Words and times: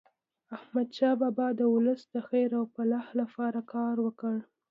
احمد 0.57 0.89
شاه 0.97 1.15
بابا 1.21 1.47
د 1.59 1.61
ولس 1.75 2.01
د 2.13 2.15
خیر 2.27 2.49
او 2.59 2.65
فلاح 2.73 3.07
لپاره 3.21 3.59
کار 3.73 3.95
وکړ. 4.05 4.35